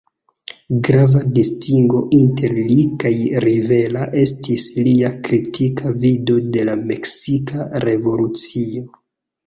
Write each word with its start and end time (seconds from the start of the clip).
Grava 0.85 1.19
distingo 1.35 2.01
inter 2.21 2.55
li 2.71 2.79
kaj 3.05 3.13
Rivera 3.47 4.09
estis 4.25 4.67
lia 4.83 5.15
kritika 5.31 5.97
vido 6.03 6.43
de 6.57 6.69
la 6.73 6.79
meksika 6.93 7.71
revolucio. 7.89 8.89